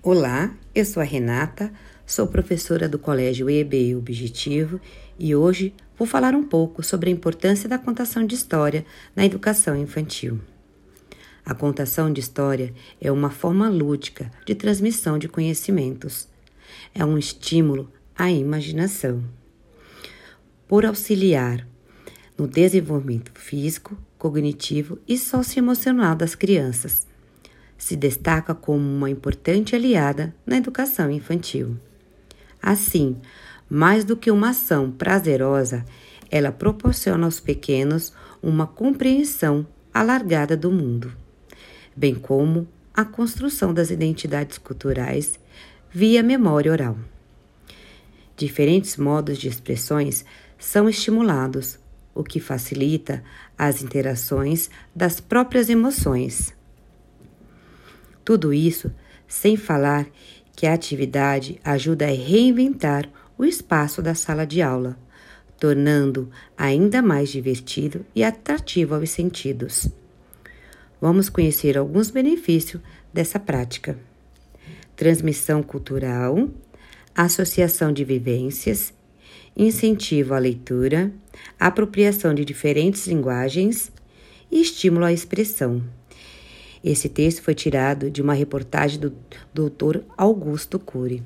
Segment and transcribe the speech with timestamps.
[0.00, 1.72] Olá, eu sou a Renata,
[2.06, 4.80] sou professora do Colégio EB Objetivo
[5.18, 9.74] e hoje vou falar um pouco sobre a importância da contação de história na educação
[9.74, 10.38] infantil.
[11.44, 16.28] A contação de história é uma forma lúdica de transmissão de conhecimentos.
[16.94, 19.24] É um estímulo à imaginação.
[20.68, 21.66] Por auxiliar
[22.38, 27.07] no desenvolvimento físico, cognitivo e socioemocional das crianças
[27.78, 31.76] se destaca como uma importante aliada na educação infantil.
[32.60, 33.16] Assim,
[33.70, 35.86] mais do que uma ação prazerosa,
[36.28, 39.64] ela proporciona aos pequenos uma compreensão
[39.94, 41.12] alargada do mundo,
[41.96, 45.38] bem como a construção das identidades culturais
[45.90, 46.98] via memória oral.
[48.36, 50.24] Diferentes modos de expressões
[50.58, 51.78] são estimulados,
[52.14, 53.22] o que facilita
[53.56, 56.57] as interações das próprias emoções
[58.28, 58.92] tudo isso
[59.26, 60.06] sem falar
[60.54, 63.08] que a atividade ajuda a reinventar
[63.38, 64.98] o espaço da sala de aula,
[65.58, 69.88] tornando ainda mais divertido e atrativo aos sentidos.
[71.00, 72.82] Vamos conhecer alguns benefícios
[73.14, 73.98] dessa prática:
[74.94, 76.50] transmissão cultural,
[77.14, 78.92] associação de vivências,
[79.56, 81.10] incentivo à leitura,
[81.58, 83.90] apropriação de diferentes linguagens
[84.52, 85.82] e estímulo à expressão.
[86.82, 89.12] Esse texto foi tirado de uma reportagem do
[89.52, 90.00] Dr.
[90.16, 91.22] Augusto Cury.